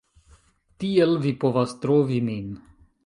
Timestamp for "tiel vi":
0.83-1.33